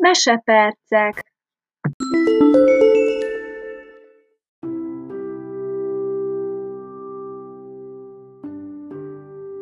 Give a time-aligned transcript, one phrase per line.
[0.00, 1.24] Mesepercek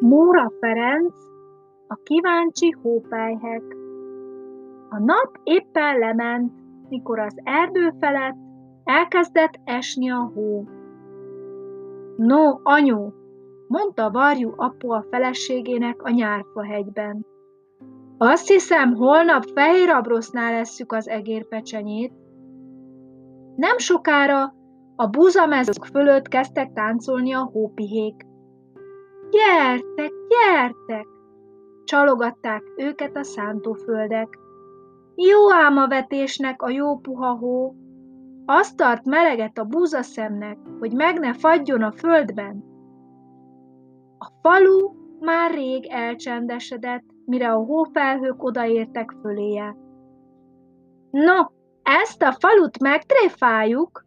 [0.00, 1.14] Móra Ferenc,
[1.88, 3.62] a kíváncsi hópelyhek
[4.88, 6.52] A nap éppen lement,
[6.88, 8.36] mikor az erdő felett
[8.84, 10.64] elkezdett esni a hó.
[12.16, 13.12] No, anyu,
[13.68, 17.31] mondta Varjú apu a feleségének a nyárfahegyben.
[18.24, 22.12] Azt hiszem, holnap fehér abrosznál leszük az egérpecsenyét.
[23.56, 24.54] Nem sokára
[24.96, 28.26] a búzamezők fölött kezdtek táncolni a hópihék.
[29.30, 31.06] Gyertek, gyertek!
[31.84, 34.38] Csalogatták őket a szántóföldek.
[35.14, 37.74] Jó ám a vetésnek a jó puha hó,
[38.46, 42.64] azt tart meleget a búzaszemnek, hogy meg ne fagyjon a földben.
[44.18, 49.76] A falu már rég elcsendesedett, mire a hófelhők odaértek föléje.
[51.10, 51.44] No,
[51.82, 54.04] ezt a falut megtréfáljuk,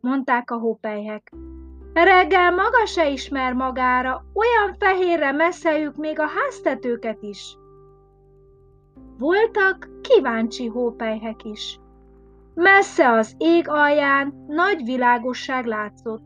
[0.00, 1.32] mondták a hópelyhek.
[1.92, 7.56] Reggel maga se ismer magára, olyan fehérre messzeljük még a háztetőket is.
[9.18, 11.80] Voltak kíváncsi hópelyhek is.
[12.54, 16.22] Messze az ég alján nagy világosság látszott.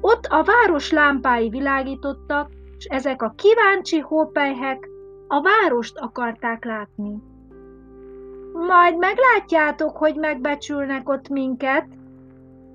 [0.00, 4.88] Ott a város lámpái világítottak, és ezek a kíváncsi hópelyhek
[5.32, 7.22] a várost akarták látni.
[8.52, 11.86] Majd meglátjátok, hogy megbecsülnek ott minket,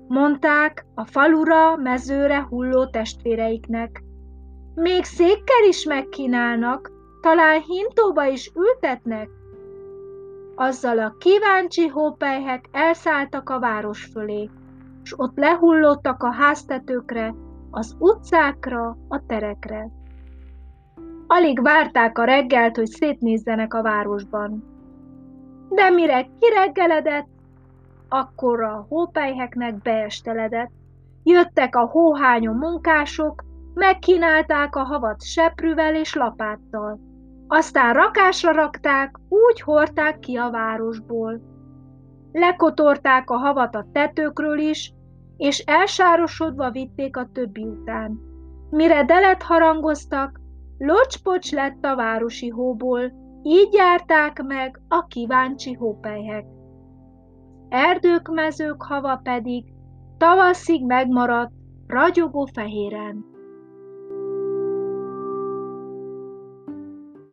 [0.08, 4.02] mondták a falura, mezőre hulló testvéreiknek.
[4.74, 6.90] Még székkel is megkínálnak,
[7.20, 9.28] talán hintóba is ültetnek.
[10.54, 14.50] Azzal a kíváncsi hópelyhek elszálltak a város fölé,
[15.02, 17.34] s ott lehullottak a háztetőkre,
[17.70, 19.90] az utcákra, a terekre.
[21.26, 24.64] Alig várták a reggelt, hogy szétnézzenek a városban.
[25.68, 27.28] De mire kireggeledett,
[28.08, 30.70] akkor a hópelyheknek beesteledett.
[31.22, 37.00] Jöttek a hóhányó munkások, megkínálták a havat seprűvel és lapáttal.
[37.48, 41.40] Aztán rakásra rakták, úgy hordták ki a városból.
[42.32, 44.92] Lekotorták a havat a tetőkről is,
[45.36, 48.20] és elsárosodva vitték a többi után.
[48.70, 50.40] Mire delet harangoztak,
[50.78, 56.46] locspocs lett a városi hóból, így járták meg a kíváncsi hópelyhek.
[57.68, 59.64] Erdők, mezők hava pedig
[60.18, 61.52] tavaszig megmaradt,
[61.86, 63.24] ragyogó fehéren.